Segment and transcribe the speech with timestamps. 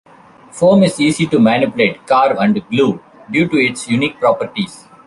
[0.51, 4.87] Foam is easy to manipulate, carve and glue, due to its unique properties.